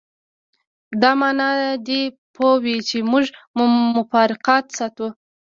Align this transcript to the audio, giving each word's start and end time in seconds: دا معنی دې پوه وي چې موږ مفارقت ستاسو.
دا 1.01 1.11
معنی 1.19 1.49
دې 1.87 2.01
پوه 2.35 2.53
وي 2.63 2.77
چې 2.89 2.97
موږ 3.11 3.25
مفارقت 3.95 4.65
ستاسو. 4.77 5.07